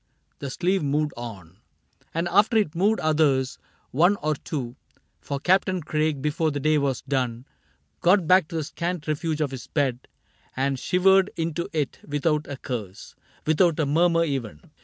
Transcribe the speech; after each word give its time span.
The 0.39 0.49
sleeve 0.49 0.81
moved 0.81 1.13
on, 1.15 1.57
And 2.11 2.27
after 2.29 2.57
it 2.57 2.73
moved 2.73 2.99
others— 3.01 3.59
one 3.91 4.15
or 4.23 4.33
two; 4.33 4.75
For 5.19 5.39
Captain 5.39 5.83
Craig, 5.83 6.23
before 6.23 6.49
the 6.49 6.59
day 6.59 6.79
was 6.79 7.03
done. 7.03 7.45
Got 7.99 8.25
back 8.25 8.47
to 8.47 8.55
the 8.55 8.63
scant 8.63 9.07
refuge 9.07 9.41
of 9.41 9.51
his 9.51 9.67
bed 9.67 10.07
And 10.57 10.79
shivered 10.79 11.29
into 11.35 11.69
it 11.71 11.99
without 12.03 12.47
a 12.47 12.57
curse— 12.57 13.13
Without 13.45 13.79
a 13.79 13.85
murmur 13.85 14.23
even. 14.23 14.71